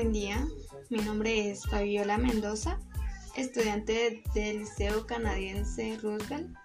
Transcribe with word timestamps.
Buen 0.00 0.14
día, 0.14 0.48
mi 0.88 0.96
nombre 1.00 1.50
es 1.50 1.66
Fabiola 1.66 2.16
Mendoza, 2.16 2.78
estudiante 3.36 4.22
del 4.34 4.60
Liceo 4.60 5.06
Canadiense 5.06 5.98
Roosevelt. 6.02 6.56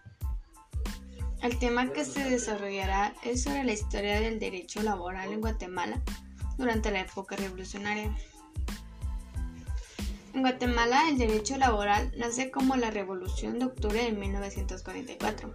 El 1.42 1.60
tema 1.60 1.92
que 1.92 2.06
se 2.06 2.30
desarrollará 2.30 3.14
es 3.26 3.44
sobre 3.44 3.66
la 3.66 3.74
historia 3.74 4.22
del 4.22 4.40
derecho 4.40 4.82
laboral 4.84 5.34
en 5.34 5.42
Guatemala 5.42 6.02
durante 6.58 6.92
la 6.92 7.02
época 7.02 7.36
revolucionaria. 7.36 8.16
En 10.34 10.40
Guatemala 10.40 11.10
el 11.10 11.18
derecho 11.18 11.58
laboral 11.58 12.14
nace 12.16 12.52
como 12.52 12.78
la 12.78 12.90
Revolución 12.90 13.60
de 13.60 13.66
Octubre 13.66 14.02
de 14.02 14.14
1944, 14.14 15.54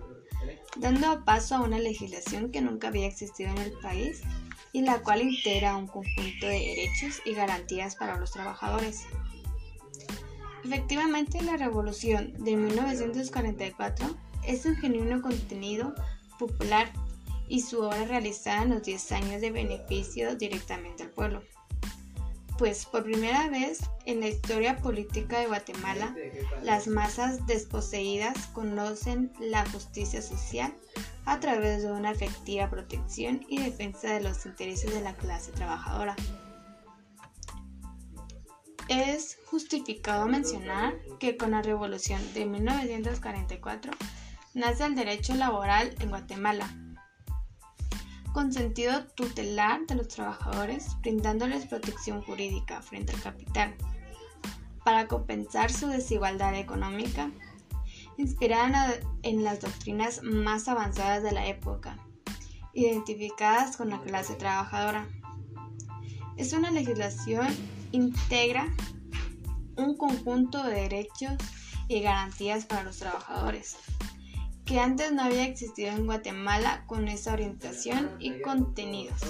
dando 0.77 1.25
paso 1.25 1.54
a 1.54 1.62
una 1.62 1.79
legislación 1.79 2.53
que 2.53 2.61
nunca 2.61 2.89
había 2.89 3.07
existido 3.07 3.49
en 3.53 3.59
el 3.59 3.73
país 3.81 4.21
y 4.73 4.83
la 4.83 5.03
cual 5.03 5.23
integra 5.23 5.77
un 5.77 5.87
conjunto 5.87 6.47
de 6.47 6.59
derechos 6.59 7.21
y 7.25 7.35
garantías 7.35 7.97
para 7.97 8.17
los 8.17 8.33
trabajadores. 8.33 9.05
Efectivamente, 10.65 11.43
la 11.43 11.57
Revolución 11.57 12.35
de 12.39 12.57
1944 12.57 14.17
es 14.46 14.65
un 14.67 14.77
genuino 14.77 15.23
contenido 15.23 15.95
popular 16.39 16.93
y 17.49 17.61
su 17.61 17.81
obra 17.81 18.05
realizada 18.05 18.63
en 18.63 18.71
los 18.71 18.83
10 18.83 19.13
años 19.13 19.41
de 19.41 19.51
beneficio 19.51 20.37
directamente 20.37 21.03
al 21.03 21.11
pueblo. 21.11 21.43
Pues 22.59 22.85
por 22.85 23.05
primera 23.05 23.49
vez 23.49 23.81
en 24.05 24.21
la 24.21 24.29
historia 24.29 24.77
política 24.77 25.41
de 25.41 25.46
Guatemala, 25.46 26.15
las 26.63 26.87
masas 26.87 27.46
desposeídas 27.46 28.37
conocen 28.49 29.32
la 29.41 29.65
justicia 29.71 30.21
social 30.21 30.75
a 31.25 31.41
través 31.41 31.83
de 31.83 31.93
una 31.93 32.11
efectiva 32.11 32.70
protección 32.70 33.45
y 33.49 33.59
defensa 33.59 34.13
de 34.13 34.21
los 34.21 34.45
intereses 34.47 34.93
de 34.93 35.01
la 35.01 35.15
clase 35.15 35.53
trabajadora. 35.53 36.17
Es 38.89 39.39
justificado 39.47 40.27
mencionar 40.27 40.95
que 41.21 41.37
con 41.37 41.53
la 41.53 41.62
revolución 41.62 42.21
de 42.35 42.47
1944 42.47 43.93
nace 44.55 44.85
el 44.85 44.97
derecho 44.97 45.35
laboral 45.35 45.95
en 46.01 46.11
Guatemala, 46.11 46.69
con 48.33 48.53
sentido 48.53 49.05
tutelar 49.15 49.87
de 49.87 49.95
los 49.95 50.09
trabajadores, 50.09 50.97
brindándoles 51.03 51.67
protección 51.67 52.23
jurídica 52.23 52.83
frente 52.83 53.12
al 53.12 53.23
capital, 53.23 53.75
para 54.84 55.07
compensar 55.07 55.71
su 55.71 55.89
desigualdad 55.89 56.55
económica, 56.55 57.31
inspirada 58.21 58.95
en 59.23 59.43
las 59.43 59.61
doctrinas 59.61 60.23
más 60.23 60.69
avanzadas 60.69 61.23
de 61.23 61.33
la 61.33 61.47
época, 61.47 61.97
identificadas 62.75 63.77
con 63.77 63.91
la 63.91 64.01
clase 64.01 64.35
trabajadora. 64.35 65.09
Es 66.37 66.53
una 66.53 66.71
legislación 66.71 67.49
integra 67.93 68.73
un 69.77 69.97
conjunto 69.97 70.62
de 70.62 70.75
derechos 70.75 71.35
y 71.89 72.01
garantías 72.01 72.67
para 72.67 72.85
los 72.85 72.99
trabajadores 72.99 73.77
que 74.71 74.79
antes 74.79 75.11
no 75.11 75.23
había 75.23 75.47
existido 75.47 75.91
en 75.91 76.07
Guatemala 76.07 76.84
con 76.87 77.09
esa 77.09 77.33
orientación 77.33 78.09
y 78.21 78.41
contenidos, 78.41 79.21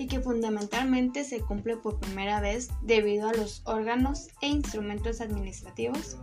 y 0.00 0.08
que 0.08 0.18
fundamentalmente 0.18 1.22
se 1.22 1.38
cumple 1.42 1.76
por 1.76 2.00
primera 2.00 2.40
vez 2.40 2.70
debido 2.82 3.28
a 3.28 3.32
los 3.32 3.62
órganos 3.66 4.30
e 4.40 4.48
instrumentos 4.48 5.20
administrativos 5.20 6.16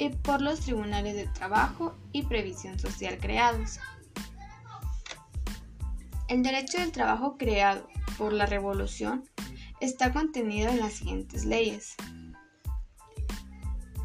y 0.00 0.08
por 0.08 0.40
los 0.40 0.60
tribunales 0.60 1.14
de 1.14 1.26
trabajo 1.26 1.94
y 2.12 2.22
previsión 2.22 2.78
social 2.78 3.18
creados. 3.18 3.78
El 6.26 6.42
derecho 6.42 6.78
del 6.78 6.90
trabajo 6.90 7.36
creado 7.36 7.86
por 8.16 8.32
la 8.32 8.46
revolución 8.46 9.24
está 9.78 10.10
contenido 10.10 10.70
en 10.70 10.80
las 10.80 10.94
siguientes 10.94 11.44
leyes. 11.44 11.96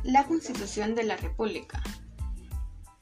La 0.03 0.25
Constitución 0.25 0.95
de 0.95 1.05
la 1.05 1.15
República, 1.15 1.81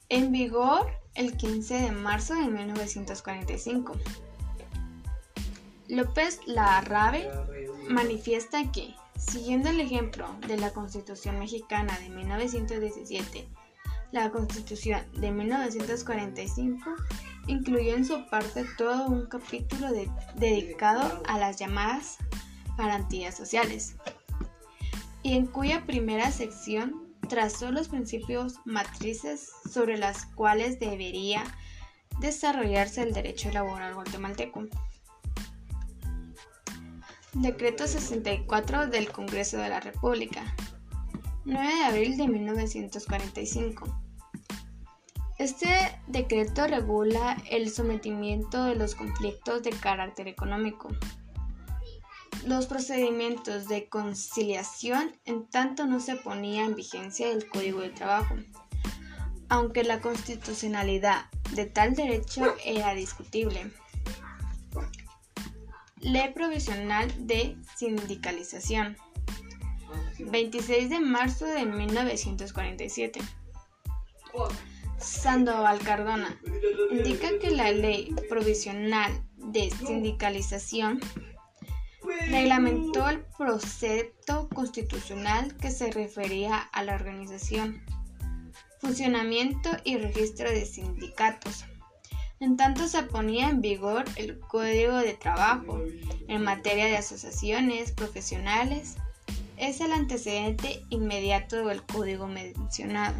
en 0.08 0.30
vigor 0.30 0.86
el 1.16 1.36
15 1.36 1.74
de 1.74 1.90
marzo 1.90 2.36
de 2.36 2.46
1945. 2.46 3.92
López 5.88 6.38
Larrabe 6.46 7.28
manifiesta 7.88 8.70
que, 8.70 8.94
siguiendo 9.30 9.70
el 9.70 9.80
ejemplo 9.80 10.28
de 10.46 10.56
la 10.56 10.72
Constitución 10.72 11.38
mexicana 11.38 11.98
de 11.98 12.10
1917, 12.10 13.48
la 14.12 14.30
Constitución 14.30 15.02
de 15.14 15.32
1945 15.32 16.94
incluyó 17.46 17.94
en 17.94 18.04
su 18.04 18.26
parte 18.30 18.64
todo 18.78 19.06
un 19.08 19.26
capítulo 19.26 19.88
dedicado 20.36 21.22
a 21.26 21.38
las 21.38 21.58
llamadas 21.58 22.18
garantías 22.76 23.36
sociales, 23.36 23.96
y 25.22 25.36
en 25.36 25.46
cuya 25.46 25.84
primera 25.86 26.30
sección 26.30 27.02
trazó 27.28 27.70
los 27.70 27.88
principios 27.88 28.60
matrices 28.64 29.50
sobre 29.70 29.96
las 29.96 30.26
cuales 30.26 30.78
debería 30.78 31.44
desarrollarse 32.20 33.02
el 33.02 33.12
derecho 33.12 33.50
laboral 33.50 33.94
guatemalteco. 33.94 34.66
Decreto 37.34 37.86
64 37.86 38.86
del 38.86 39.10
Congreso 39.10 39.58
de 39.58 39.68
la 39.68 39.80
República, 39.80 40.54
9 41.44 41.66
de 41.66 41.84
abril 41.84 42.16
de 42.16 42.28
1945. 42.28 44.00
Este 45.38 45.68
decreto 46.06 46.66
regula 46.66 47.36
el 47.50 47.70
sometimiento 47.70 48.64
de 48.64 48.76
los 48.76 48.94
conflictos 48.94 49.62
de 49.62 49.70
carácter 49.70 50.28
económico, 50.28 50.90
los 52.46 52.66
procedimientos 52.66 53.68
de 53.68 53.88
conciliación 53.88 55.16
en 55.24 55.46
tanto 55.46 55.86
no 55.86 55.98
se 55.98 56.16
ponía 56.16 56.64
en 56.64 56.74
vigencia 56.74 57.30
el 57.30 57.48
Código 57.48 57.80
de 57.80 57.88
Trabajo, 57.88 58.36
aunque 59.48 59.82
la 59.82 60.00
constitucionalidad 60.00 61.26
de 61.52 61.64
tal 61.64 61.94
derecho 61.94 62.54
era 62.64 62.94
discutible. 62.94 63.72
Ley 66.04 66.32
provisional 66.34 67.10
de 67.26 67.56
sindicalización. 67.76 68.96
26 70.18 70.90
de 70.90 71.00
marzo 71.00 71.46
de 71.46 71.64
1947. 71.64 73.20
Sandoval 74.98 75.78
Cardona 75.80 76.38
indica 76.90 77.28
que 77.40 77.50
la 77.50 77.72
ley 77.72 78.14
provisional 78.28 79.12
de 79.36 79.70
sindicalización 79.70 81.00
reglamentó 82.28 83.08
el 83.08 83.24
precepto 83.38 84.50
constitucional 84.50 85.56
que 85.56 85.70
se 85.70 85.90
refería 85.90 86.58
a 86.58 86.84
la 86.84 86.96
organización, 86.96 87.82
funcionamiento 88.78 89.70
y 89.84 89.96
registro 89.96 90.50
de 90.50 90.66
sindicatos. 90.66 91.64
En 92.44 92.58
tanto 92.58 92.86
se 92.88 93.02
ponía 93.04 93.48
en 93.48 93.62
vigor 93.62 94.04
el 94.16 94.38
Código 94.38 94.98
de 94.98 95.14
Trabajo 95.14 95.80
en 96.28 96.44
materia 96.44 96.84
de 96.84 96.98
asociaciones 96.98 97.90
profesionales. 97.90 98.96
Es 99.56 99.80
el 99.80 99.92
antecedente 99.92 100.82
inmediato 100.90 101.64
del 101.64 101.82
código 101.82 102.26
mencionado, 102.26 103.16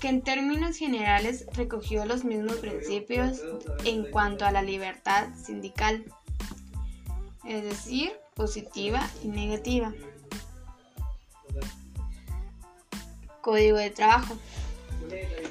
que 0.00 0.06
en 0.06 0.22
términos 0.22 0.76
generales 0.76 1.44
recogió 1.54 2.04
los 2.04 2.22
mismos 2.22 2.58
principios 2.58 3.40
en 3.84 4.08
cuanto 4.12 4.44
a 4.44 4.52
la 4.52 4.62
libertad 4.62 5.26
sindical 5.34 6.04
es 7.44 7.64
decir, 7.64 8.12
positiva 8.34 9.04
y 9.24 9.26
negativa. 9.26 9.92
Código 13.40 13.76
de 13.76 13.90
Trabajo. 13.90 14.36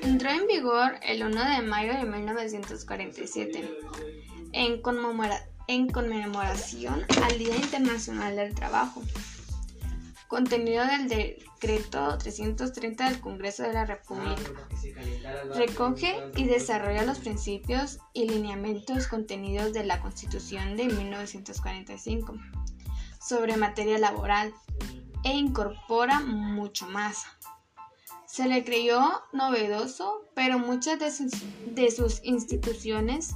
Entró 0.01 0.29
en 0.29 0.47
vigor 0.47 0.99
el 1.03 1.23
1 1.23 1.57
de 1.57 1.61
mayo 1.61 1.93
de 1.93 2.05
1947 2.05 3.69
en, 4.53 4.81
en 5.67 5.89
conmemoración 5.89 7.05
al 7.23 7.37
Día 7.37 7.55
Internacional 7.55 8.35
del 8.35 8.55
Trabajo. 8.55 9.01
Contenido 10.27 10.85
del 10.85 11.09
decreto 11.09 12.17
330 12.17 13.09
del 13.09 13.19
Congreso 13.19 13.63
de 13.63 13.73
la 13.73 13.85
República. 13.85 14.67
Recoge 15.55 16.15
y 16.35 16.45
desarrolla 16.45 17.03
los 17.03 17.19
principios 17.19 17.99
y 18.13 18.27
lineamientos 18.27 19.07
contenidos 19.07 19.73
de 19.73 19.83
la 19.83 19.99
Constitución 19.99 20.77
de 20.77 20.85
1945 20.85 22.33
sobre 23.19 23.57
materia 23.57 23.99
laboral 23.99 24.53
e 25.23 25.33
incorpora 25.33 26.21
mucho 26.21 26.87
más. 26.87 27.25
Se 28.31 28.47
le 28.47 28.63
creyó 28.63 29.01
novedoso, 29.33 30.25
pero 30.33 30.57
muchas 30.57 30.99
de 30.99 31.11
sus, 31.11 31.31
de 31.65 31.91
sus 31.91 32.23
instituciones 32.23 33.31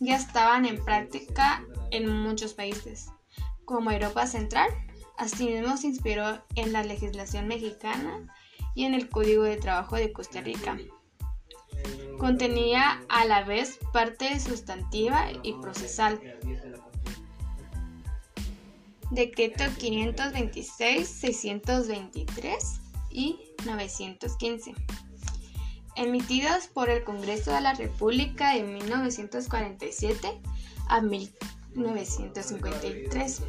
ya 0.00 0.16
estaban 0.16 0.64
en 0.64 0.82
práctica 0.84 1.64
en 1.90 2.08
muchos 2.08 2.54
países, 2.54 3.08
como 3.66 3.90
Europa 3.90 4.26
Central, 4.26 4.70
Asimismo 5.18 5.76
se 5.76 5.88
inspiró 5.88 6.40
en 6.54 6.72
la 6.72 6.84
legislación 6.84 7.48
mexicana 7.48 8.32
y 8.76 8.84
en 8.84 8.94
el 8.94 9.08
Código 9.08 9.42
de 9.42 9.56
Trabajo 9.56 9.96
de 9.96 10.12
Costa 10.12 10.40
Rica. 10.40 10.78
Contenía 12.18 13.02
a 13.08 13.24
la 13.24 13.42
vez 13.42 13.80
parte 13.92 14.38
sustantiva 14.38 15.26
y 15.42 15.54
procesal. 15.54 16.20
Decreto 19.10 19.64
526, 19.76 21.08
623 21.08 22.80
y 23.10 23.40
915, 23.64 24.74
emitidos 25.96 26.68
por 26.68 26.90
el 26.90 27.02
Congreso 27.04 27.52
de 27.52 27.60
la 27.60 27.74
República 27.74 28.54
de 28.54 28.62
1947 28.62 30.40
a 30.88 31.00
1953. 31.00 33.42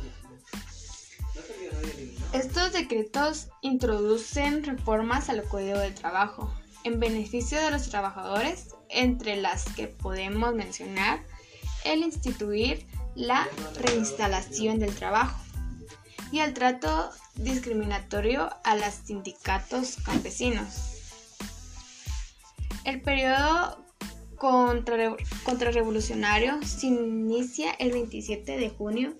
Estos 2.33 2.73
decretos 2.73 3.47
introducen 3.61 4.63
reformas 4.63 5.29
al 5.29 5.43
Código 5.43 5.79
de 5.79 5.91
Trabajo 5.91 6.51
en 6.83 6.99
beneficio 6.99 7.59
de 7.59 7.71
los 7.71 7.89
trabajadores, 7.89 8.75
entre 8.89 9.35
las 9.35 9.65
que 9.73 9.87
podemos 9.87 10.53
mencionar 10.53 11.23
el 11.85 12.03
instituir 12.03 12.85
la 13.15 13.47
reinstalación 13.81 14.79
del 14.79 14.95
trabajo 14.95 15.39
y 16.31 16.39
el 16.39 16.53
trato 16.53 17.09
discriminatorio 17.35 18.49
a 18.63 18.75
los 18.75 18.93
sindicatos 19.05 19.97
campesinos. 20.03 20.95
El 22.83 23.01
periodo 23.01 23.85
contrarrevolucionario 24.37 26.61
se 26.63 26.87
inicia 26.87 27.71
el 27.71 27.91
27 27.91 28.57
de 28.57 28.69
junio 28.69 29.15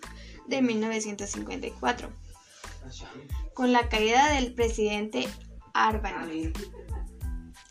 de 0.47 0.61
1954 0.61 2.09
con 3.53 3.73
la 3.73 3.89
caída 3.89 4.33
del 4.33 4.53
presidente 4.53 5.27
Arban, 5.73 6.53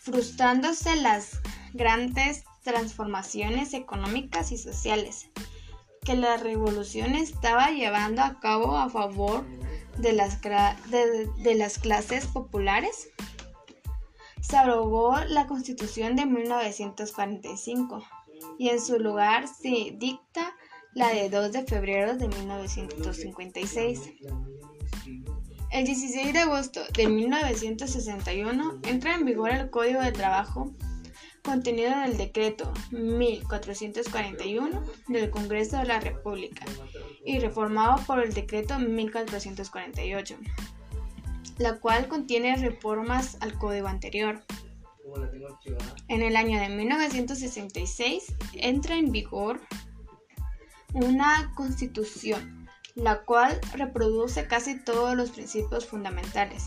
frustrándose 0.00 0.96
las 0.96 1.40
grandes 1.72 2.44
transformaciones 2.62 3.72
económicas 3.72 4.52
y 4.52 4.58
sociales 4.58 5.30
que 6.08 6.16
la 6.16 6.38
revolución 6.38 7.14
estaba 7.14 7.70
llevando 7.70 8.22
a 8.22 8.40
cabo 8.40 8.78
a 8.78 8.88
favor 8.88 9.44
de 9.98 10.14
las, 10.14 10.40
de, 10.40 11.54
las 11.54 11.78
clases 11.78 12.26
populares. 12.26 13.10
Se 14.40 14.56
abrogó 14.56 15.18
la 15.28 15.46
Constitución 15.46 16.16
de 16.16 16.24
1945 16.24 18.02
y 18.58 18.70
en 18.70 18.80
su 18.80 18.98
lugar 18.98 19.48
se 19.48 19.96
dicta 19.98 20.56
la 20.94 21.08
de 21.10 21.28
2 21.28 21.52
de 21.52 21.64
febrero 21.64 22.16
de 22.16 22.26
1956. 22.26 24.00
El 25.70 25.84
16 25.84 26.32
de 26.32 26.38
agosto 26.38 26.80
de 26.94 27.06
1961 27.06 28.80
entra 28.84 29.14
en 29.14 29.26
vigor 29.26 29.50
el 29.50 29.68
Código 29.68 30.00
de 30.00 30.12
Trabajo 30.12 30.72
contenido 31.48 31.90
en 31.90 32.02
el 32.02 32.18
decreto 32.18 32.70
1441 32.90 34.84
del 35.08 35.30
Congreso 35.30 35.78
de 35.78 35.86
la 35.86 35.98
República 35.98 36.66
y 37.24 37.38
reformado 37.38 38.04
por 38.04 38.20
el 38.22 38.34
decreto 38.34 38.78
1448, 38.78 40.36
la 41.56 41.80
cual 41.80 42.06
contiene 42.06 42.54
reformas 42.56 43.38
al 43.40 43.56
código 43.58 43.88
anterior. 43.88 44.44
En 46.08 46.20
el 46.20 46.36
año 46.36 46.60
de 46.60 46.68
1966 46.68 48.34
entra 48.52 48.96
en 48.96 49.10
vigor 49.10 49.62
una 50.92 51.50
constitución, 51.54 52.68
la 52.94 53.24
cual 53.24 53.58
reproduce 53.72 54.46
casi 54.46 54.78
todos 54.84 55.16
los 55.16 55.30
principios 55.30 55.86
fundamentales 55.86 56.64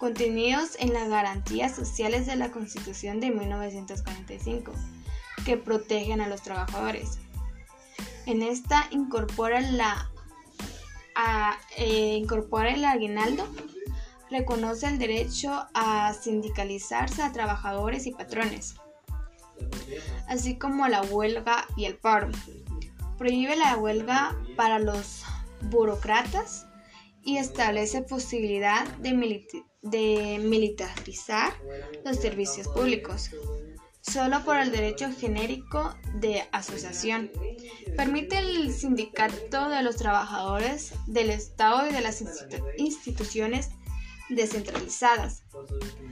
contenidos 0.00 0.76
en 0.78 0.94
las 0.94 1.10
garantías 1.10 1.76
sociales 1.76 2.24
de 2.24 2.34
la 2.34 2.50
Constitución 2.50 3.20
de 3.20 3.30
1945, 3.30 4.72
que 5.44 5.58
protegen 5.58 6.22
a 6.22 6.28
los 6.28 6.40
trabajadores. 6.40 7.18
En 8.24 8.40
esta 8.40 8.88
eh, 11.76 12.16
incorpora 12.16 12.70
el 12.70 12.84
aguinaldo, 12.86 13.46
reconoce 14.30 14.86
el 14.86 14.98
derecho 14.98 15.66
a 15.74 16.14
sindicalizarse 16.14 17.22
a 17.22 17.32
trabajadores 17.32 18.06
y 18.06 18.12
patrones, 18.12 18.76
así 20.28 20.56
como 20.56 20.88
la 20.88 21.02
huelga 21.02 21.66
y 21.76 21.84
el 21.84 21.98
paro. 21.98 22.30
Prohíbe 23.18 23.54
la 23.54 23.76
huelga 23.76 24.34
para 24.56 24.78
los 24.78 25.24
burócratas 25.60 26.69
y 27.24 27.38
establece 27.38 28.02
posibilidad 28.02 28.86
de, 28.98 29.12
militarizar 30.38 31.52
los 32.04 32.16
servicios 32.16 32.68
públicos, 32.68 33.30
solo 34.00 34.44
por 34.44 34.56
el 34.56 34.70
derecho 34.70 35.10
genérico 35.18 35.94
de 36.14 36.44
asociación. 36.52 37.30
Permite 37.96 38.38
el 38.38 38.72
sindicato 38.72 39.68
de 39.68 39.82
los 39.82 39.96
trabajadores 39.96 40.92
del 41.06 41.30
Estado 41.30 41.88
y 41.88 41.92
de 41.92 42.00
las 42.00 42.22
instituciones 42.78 43.70
descentralizadas 44.28 45.42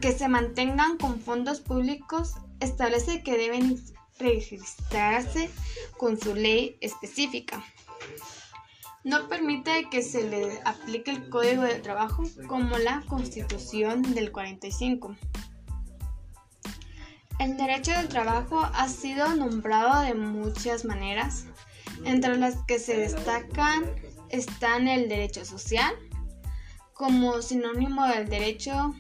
que 0.00 0.12
se 0.12 0.28
mantengan 0.28 0.99
con 0.99 1.20
fondos 1.20 1.61
públicos. 1.61 2.34
Establece 2.61 3.22
que 3.22 3.38
deben 3.38 3.81
registrarse 4.19 5.49
con 5.96 6.19
su 6.19 6.34
ley 6.34 6.76
específica 6.81 7.64
no 9.04 9.28
permite 9.28 9.88
que 9.90 10.02
se 10.02 10.28
le 10.28 10.60
aplique 10.64 11.10
el 11.10 11.28
Código 11.28 11.62
de 11.62 11.76
Trabajo 11.76 12.24
como 12.46 12.76
la 12.78 13.02
Constitución 13.08 14.02
del 14.14 14.32
45. 14.32 15.16
El 17.38 17.56
derecho 17.56 17.92
del 17.92 18.08
trabajo 18.08 18.68
ha 18.74 18.88
sido 18.88 19.34
nombrado 19.34 20.02
de 20.02 20.14
muchas 20.14 20.84
maneras, 20.84 21.46
entre 22.04 22.36
las 22.36 22.56
que 22.66 22.78
se 22.78 22.96
destacan 22.96 23.84
están 24.28 24.88
el 24.88 25.08
derecho 25.08 25.44
social, 25.44 25.94
como 26.92 27.40
sinónimo 27.40 28.06
del 28.06 28.28
derecho 28.28 28.94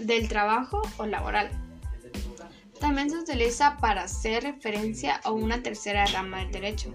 del 0.00 0.28
trabajo 0.28 0.82
o 0.96 1.06
laboral. 1.06 1.50
También 2.80 3.08
se 3.08 3.18
utiliza 3.18 3.76
para 3.76 4.02
hacer 4.02 4.42
referencia 4.42 5.14
a 5.22 5.30
una 5.30 5.62
tercera 5.62 6.04
rama 6.06 6.38
del 6.40 6.50
derecho, 6.50 6.92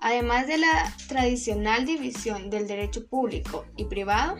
además 0.00 0.46
de 0.46 0.58
la 0.58 0.94
tradicional 1.08 1.84
división 1.84 2.50
del 2.50 2.66
derecho 2.66 3.06
público 3.06 3.66
y 3.76 3.84
privado, 3.84 4.36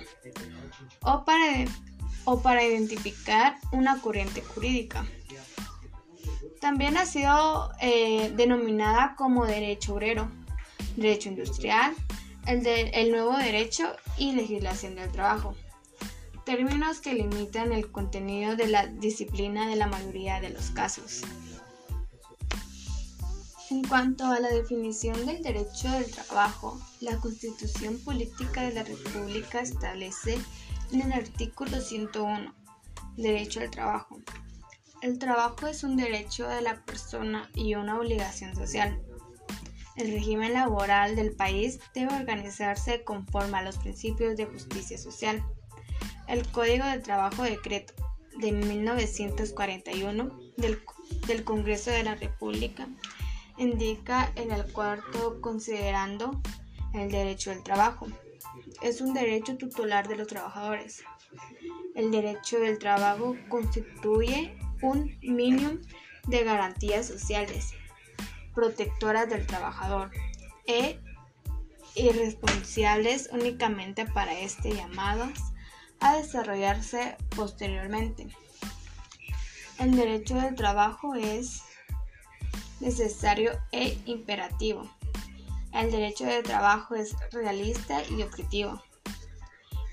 o 1.03 1.25
para, 1.25 1.65
o 2.25 2.41
para 2.41 2.65
identificar 2.65 3.57
una 3.73 4.01
corriente 4.01 4.43
jurídica. 4.43 5.07
También 6.61 6.97
ha 6.97 7.07
sido 7.07 7.71
eh, 7.81 8.33
denominada 8.37 9.15
como 9.17 9.47
derecho 9.47 9.95
obrero, 9.95 10.31
derecho 10.97 11.29
industrial, 11.29 11.95
el, 12.47 12.67
el 12.67 13.11
nuevo 13.11 13.37
derecho 13.37 13.93
y 14.19 14.33
legislación 14.33 14.95
del 14.95 15.11
trabajo, 15.11 15.55
términos 16.45 17.01
que 17.01 17.15
limitan 17.15 17.73
el 17.73 17.91
contenido 17.91 18.57
de 18.57 18.67
la 18.67 18.87
disciplina 18.87 19.69
de 19.69 19.77
la 19.77 19.87
mayoría 19.87 20.41
de 20.41 20.51
los 20.51 20.71
casos. 20.71 21.23
En 23.71 23.85
cuanto 23.85 24.25
a 24.25 24.41
la 24.41 24.49
definición 24.49 25.27
del 25.27 25.45
derecho 25.45 25.89
del 25.93 26.11
trabajo, 26.11 26.81
la 26.99 27.17
Constitución 27.19 28.01
Política 28.01 28.63
de 28.63 28.75
la 28.75 28.83
República 28.83 29.61
establece 29.61 30.41
en 30.91 31.03
el 31.03 31.13
artículo 31.13 31.81
101, 31.81 32.53
Derecho 33.17 33.61
al 33.61 33.71
trabajo. 33.71 34.19
El 35.03 35.21
trabajo 35.21 35.69
es 35.69 35.85
un 35.85 35.97
derecho 35.97 36.49
de 36.49 36.63
la 36.63 36.85
persona 36.85 37.49
y 37.55 37.77
una 37.77 37.97
obligación 37.97 38.57
social. 38.57 39.01
El 39.95 40.11
régimen 40.11 40.55
laboral 40.55 41.15
del 41.15 41.37
país 41.37 41.79
debe 41.95 42.17
organizarse 42.17 43.05
conforme 43.05 43.59
a 43.59 43.63
los 43.63 43.79
principios 43.79 44.37
de 44.37 44.47
justicia 44.47 44.99
social. 44.99 45.45
El 46.27 46.45
Código 46.49 46.87
de 46.87 46.99
Trabajo 46.99 47.45
Decreto 47.45 47.95
de 48.41 48.51
1941 48.51 50.41
del, 50.57 50.83
del 51.29 51.45
Congreso 51.45 51.93
de 51.93 52.03
la 52.03 52.17
República 52.17 52.89
indica 53.61 54.33
en 54.37 54.51
el 54.51 54.65
cuarto 54.73 55.39
considerando 55.43 56.41
el 56.95 57.11
derecho 57.11 57.51
del 57.51 57.63
trabajo. 57.63 58.07
Es 58.81 59.03
un 59.03 59.13
derecho 59.13 59.59
tutelar 59.59 60.09
de 60.09 60.17
los 60.17 60.27
trabajadores. 60.29 61.05
El 61.95 62.11
derecho 62.11 62.59
del 62.59 62.79
trabajo 62.79 63.37
constituye 63.51 64.57
un 64.81 65.15
mínimo 65.21 65.73
de 66.27 66.43
garantías 66.43 67.07
sociales 67.07 67.75
protectoras 68.55 69.29
del 69.29 69.47
trabajador 69.47 70.11
e 70.67 70.99
irresponsables 71.95 73.29
únicamente 73.31 74.07
para 74.07 74.39
este 74.41 74.73
llamados 74.73 75.39
a 76.01 76.17
desarrollarse 76.17 77.19
posteriormente. 77.37 78.27
El 79.79 79.97
derecho 79.97 80.37
del 80.37 80.55
trabajo 80.55 81.15
es 81.15 81.63
necesario 82.81 83.53
e 83.73 83.99
imperativo. 84.07 84.89
El 85.73 85.91
derecho 85.91 86.25
del 86.25 86.43
trabajo 86.43 86.95
es 86.95 87.15
realista 87.31 88.03
y 88.11 88.23
objetivo. 88.23 88.83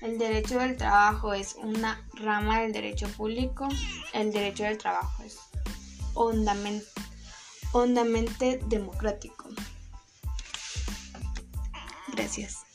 El 0.00 0.18
derecho 0.18 0.58
del 0.58 0.76
trabajo 0.76 1.32
es 1.32 1.56
una 1.56 2.06
rama 2.14 2.60
del 2.60 2.72
derecho 2.72 3.08
público. 3.08 3.68
El 4.12 4.32
derecho 4.32 4.64
del 4.64 4.78
trabajo 4.78 5.22
es 5.24 5.38
hondamente, 6.14 6.88
democrático. 8.68 9.48
Gracias. 12.12 12.67